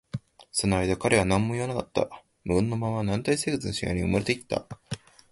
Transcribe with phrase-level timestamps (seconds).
[0.51, 2.23] その間、彼は何も言わなかった。
[2.43, 4.65] 無言のまま、軟体生物の死骸に埋もれていった。